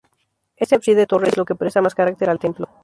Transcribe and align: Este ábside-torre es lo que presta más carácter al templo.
Este 0.57 0.73
ábside-torre 0.75 1.27
es 1.29 1.37
lo 1.37 1.45
que 1.45 1.53
presta 1.53 1.79
más 1.79 1.93
carácter 1.93 2.27
al 2.31 2.39
templo. 2.39 2.67